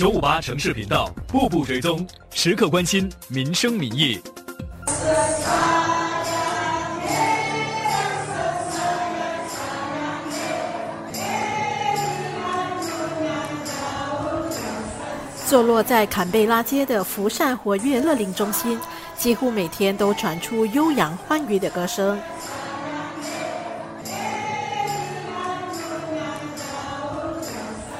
[0.00, 4.18] 九五八城市频道，步步追踪，时刻关心民生民意。
[15.46, 18.80] 坐落在坎贝拉街的福善活跃乐龄中心，
[19.18, 22.18] 几乎每天都传出悠扬欢愉的歌声。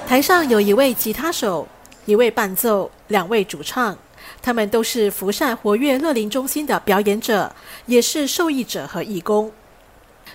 [0.09, 1.69] 台上有一位吉他手，
[2.07, 3.97] 一位伴奏，两位主唱，
[4.43, 7.55] 他们都是福善活跃乐龄中心的表演者，
[7.87, 9.53] 也是受益者和义工。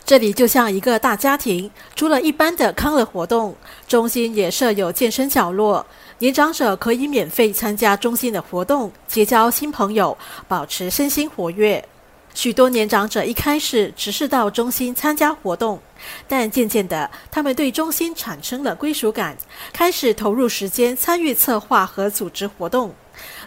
[0.05, 3.55] 这里就像一个大家庭，除了一般的康乐活动，
[3.87, 5.85] 中心也设有健身角落，
[6.19, 10.15] 年长者可以免费参加中心的活动，结交新朋友，
[10.47, 11.83] 保持身心活跃。
[12.35, 15.79] 许多年长者一开始只是到中心参加活动，
[16.27, 19.35] 但渐渐的，他们对中心产生了归属感，
[19.71, 22.93] 开始投入时间参与策划和组织活动。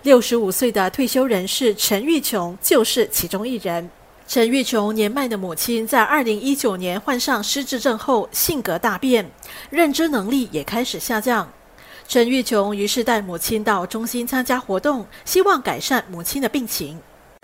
[0.02, 3.88] 六十五岁的退休人士陈玉琼就是其中一人。
[4.26, 9.30] 陈玉琼年迈的母亲在二零一九年患上失智症后，性格大变，
[9.68, 11.46] 认知能力也开始下降。
[12.08, 16.98] 陈玉琼于是带母亲到中心参加活动，希望改善母亲的病情。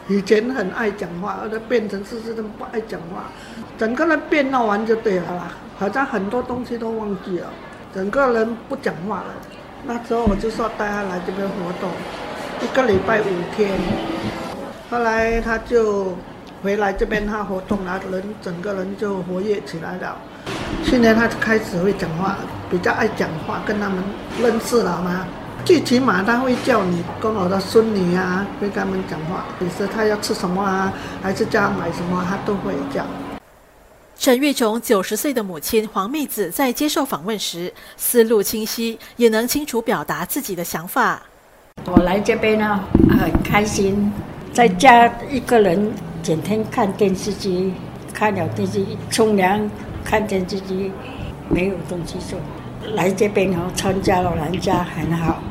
[0.08, 3.24] 以前很爱讲话，而变成是是不爱讲话，
[3.78, 7.48] 整个人变闹完就对了啦，好像很多东西都忘记了，
[7.94, 9.34] 整个人不讲话了。
[9.86, 11.90] 那时候我就说带他来这边活动，
[12.62, 13.24] 一个礼拜五
[13.56, 13.70] 天，
[14.90, 16.12] 后来他就。
[16.62, 20.16] 回来这边他活动了，人整个人就活跃起来了。
[20.82, 22.36] 去年他就开始会讲话，
[22.70, 24.02] 比较爱讲话，跟他们
[24.40, 25.26] 认识了嘛。
[25.64, 29.46] 最起码他会叫你跟我的孙女啊，会跟他们讲话。
[29.58, 30.92] 比如说他要吃什么啊，
[31.22, 33.04] 还是叫他买什么，他都会叫。
[34.16, 41.22] 陈玉琼九十岁的母亲黄妹子在接受访问时，思路清晰，也能清楚表达自己的想法。
[41.86, 42.80] 我来这边呢，
[43.18, 44.12] 很开心，
[44.52, 45.92] 在家一个人。
[46.22, 47.74] 整天看电视机，
[48.14, 49.70] 看了电视冲凉，
[50.02, 50.90] 看电视机，
[51.50, 52.38] 没有东西做。
[52.94, 55.42] 来这边后参加了人家很好。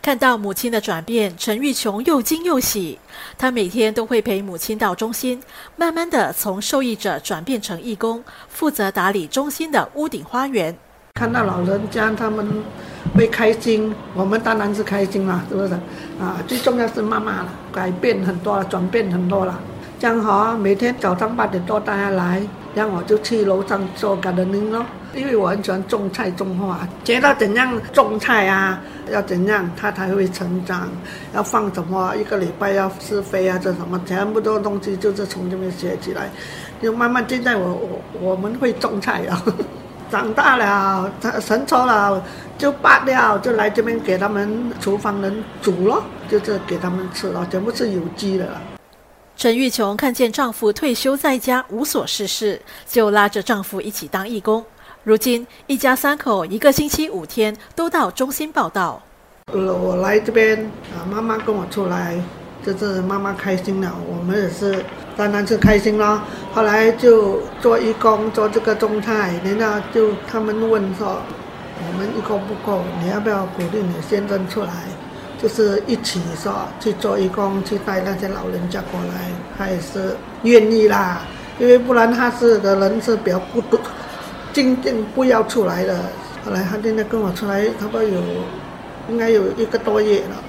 [0.00, 2.98] 看到母亲的转变，陈玉琼又惊又喜。
[3.36, 5.42] 她每天都会陪母亲到中心，
[5.76, 10.74] 慢慢的从受益者转变成义工，负责打理中心的屋顶花园。
[11.14, 12.62] 看到老人家他们
[13.14, 15.74] 会开心，我们当然是开心啦，是不是？
[16.20, 19.58] 啊，最重要是妈妈了，改变很多了，转变很多了。
[19.98, 22.40] 这样好，每天早上八点多大家来，
[22.72, 24.86] 然后我就去楼上做 gardening 咯。
[25.14, 28.80] 因为我很喜欢种菜种花，觉得怎样种菜啊，
[29.10, 30.88] 要怎样它才会成长，
[31.34, 36.30] 要放什么，一个礼拜要施肥啊，这什么，全部都东西就是从这边学起来。
[36.80, 39.42] 就慢慢现在我我我们会种菜了，
[40.10, 41.10] 长大了，
[41.40, 42.22] 成熟了
[42.56, 48.60] 就拔掉，就来这边给他们厨房人煮咯，就是给他们吃了，全部是有机的了。
[49.36, 54.64] 陈玉琼看见丈夫退休在家无所事事，就拉着丈夫一起当义工。
[55.08, 59.00] 如今一家三口一个星期五天都到中心报道。
[59.50, 60.54] 我来这边
[60.94, 62.14] 啊，妈妈跟我出来，
[62.62, 64.84] 就是妈妈开心了，我们也是
[65.16, 66.20] 当然是开心咯。
[66.52, 71.22] 后来就做义工，做这个种菜，人家就他们问说，
[71.90, 74.72] 我们义工不够，你要不要鼓励你先生出来？
[75.40, 81.22] 就是一起说去做义工，去带那些老人家过来，他也是愿意啦。
[81.58, 83.78] 因为不然他是的人是比较孤独，
[84.58, 86.10] 静静不要出来了。
[86.44, 88.20] 后来他现在跟我出来，差不多有
[89.08, 90.42] 应该有一个多月了。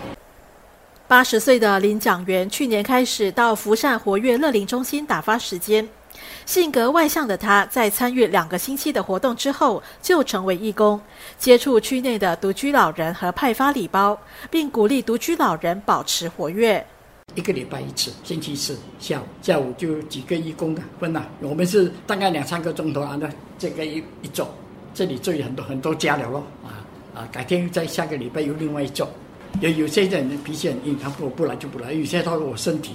[1.07, 5.87] 八十岁的林蒋元去年开始到福善活跃乐龄中心打发时间。
[6.43, 10.99] 性格外向的他，在参与两个星期的活动之后，就成为义工，
[11.37, 14.17] 接触区内的独居老人和派发礼包，
[14.49, 16.83] 并鼓励独居老人保持活跃。
[17.39, 21.25] 一个礼拜一次，星期四下午，下午就几个义工的分了。
[21.39, 24.53] 我们是大概两三个钟头啊，那这个一一做，
[24.93, 26.83] 这里做很多很多家了咯啊
[27.15, 27.29] 啊！
[27.31, 29.09] 改天在下个礼拜有另外一做。
[29.61, 32.91] 有有些人脾气很硬，他不不来就不来；有些他说我身体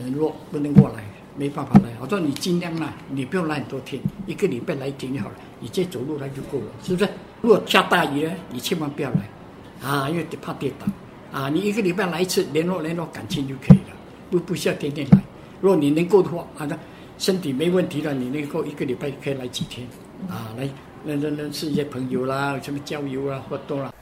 [0.00, 1.02] 很弱，不能过来。
[1.36, 7.10] 没办法来，我说你尽量啦，你不用来很多天，一个礼拜来一天就好了，你这走路来就够了，是不是？
[7.42, 10.86] 如果下大雨呢，你千万不要来，啊，因为怕跌倒
[11.32, 11.48] 啊。
[11.48, 13.96] 你一个礼拜来一次，联络联络感情就可以了，
[14.30, 15.18] 不不需要天天来。
[15.60, 16.78] 如果你能够的话，啊，那
[17.18, 19.86] 身体没问题了，你能够一个礼拜可以来几天
[20.28, 20.68] 啊，来
[21.04, 23.92] 认认认识一些朋友啦，什么郊游啊，活动啦。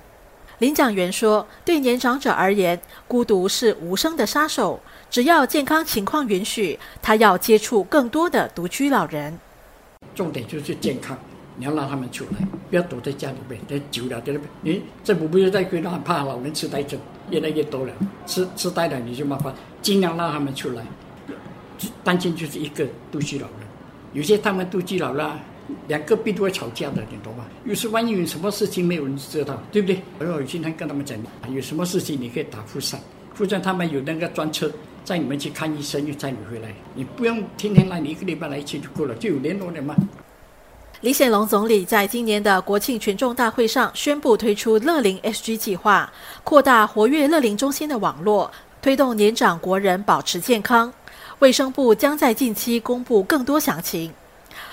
[0.59, 4.81] 领奖员说：“对年长者而言，孤独是无声的杀手。
[5.11, 9.39] 只要健康情况允许，他要接触更多的独居老人。
[10.15, 11.19] 重点就是健康，
[11.57, 13.61] 你要让他们出来，不要躲在家里面。
[13.69, 16.99] 待久了，在那边，你政府不是在规让怕老人痴呆症
[17.31, 17.93] 越来越多了，
[18.27, 20.83] 痴痴呆了你就麻烦，尽量让他们出来。
[22.03, 23.67] 担心就是一个独居老人，
[24.13, 25.39] 有些他们独居老了。”
[25.89, 27.45] 两个必都会吵架的，你懂吗？
[27.65, 30.01] 有时万一有什么事情，没有人知道，对不对？
[30.21, 31.19] 而我经常跟他们讲，
[31.53, 33.01] 有什么事情你可以打富山，
[33.35, 34.71] 富山他们有那个专车
[35.05, 39.97] 载你们去看医生，又载你回来，你不用天天来，你一个礼拜来一次就够了，就有联络了嘛。
[41.03, 46.11] 李显龙总理在今年的国庆群众大会上宣布推出乐龄 SG 计划，
[46.43, 48.51] 扩大活跃乐龄中心的网络，
[48.81, 50.91] 推动年长国人保持健康。
[51.41, 54.11] 卫生部将在近期公布更多详情。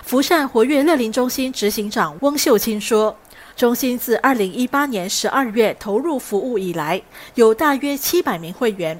[0.01, 3.13] 福善活跃乐龄中心执行长翁秀清说
[3.57, 7.01] ：“中心自二零一八年十二月投入服务以来，
[7.35, 8.97] 有大约七百名会员。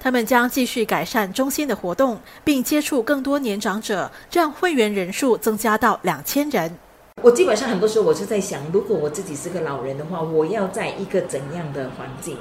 [0.00, 6.76] 他们将继续改善中心的活动，并接触更多年长者，让会员人数增加到两千人。
[7.22, 12.36] 我基本上很多时候我是在想，如果我自己是个老人的话，我要在一个怎样的环境？”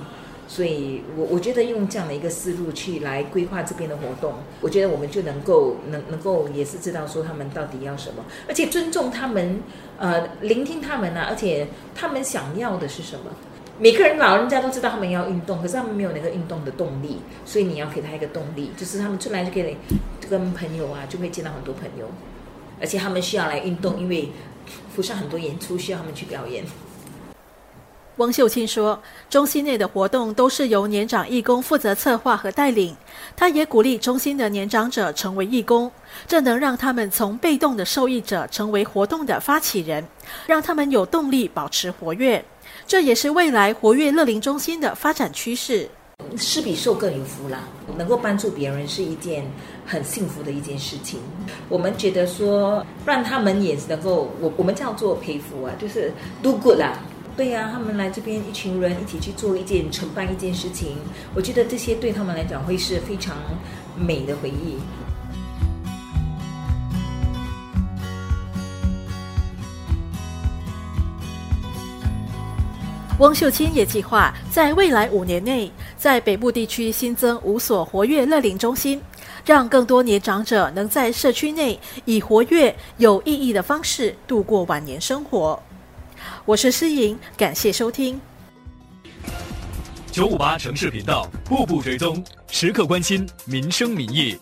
[0.49, 9.61] 所以，我我觉得用这样的一个思路去来规划这边的活动，我觉得我们就能够能能够也是知道说他们到底要什么，而且尊重他们，
[9.97, 13.25] 呃，聆听他们啊，而且他们想要的是什么。
[13.79, 19.77] 每个人老人家都知道他们要运动，可是他们没有那个运动的动力，所以你要给他一个动力，就是他们出来就可以
[20.27, 22.09] 跟朋友啊，就会见到很多朋友，
[22.81, 24.31] 而且他们需要来运动，因为
[24.95, 26.65] 附上很多演出需要他们去表演。
[28.15, 32.97] 翁秀清说：“中心内的活动都是由年长义工负责策划和带领。
[33.35, 35.91] 他也鼓励中心的年长者成为义工，
[36.25, 40.03] 这能让他们从被动的受益者成为活动的发起人，
[40.47, 42.43] 让他们有动力保持活跃。
[42.87, 45.89] 这也是未来活跃乐龄中心的发展趋势。
[46.37, 47.67] 施比受更有福啦，
[47.97, 49.45] 能够帮助别人是一件
[49.85, 51.19] 很幸福的一件事情。
[51.67, 56.97] 我们觉得说，让他们也能够，我我们叫做陪福啊，就是 do good 啦。”
[57.35, 60.95] 对呀，他们来这边一群人一起去做一件承办一件事情，
[61.35, 63.35] 我觉得这些对他们来讲会是非常
[63.95, 64.77] 美的回忆。
[73.19, 79.01] 翁秀清也计划在未来五年内，在北部地区新增五所活跃乐龄中心，
[79.43, 85.59] 让更多年长者能在社区内以活跃有意义的方式度过晚年生活。
[86.45, 88.21] 我是诗颖，感谢收听
[90.11, 94.37] 九五八城市频道，步步追踪，时刻关心民生民意。